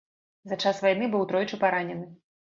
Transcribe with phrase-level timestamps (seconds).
[0.53, 2.09] За час вайны быў тройчы паранены.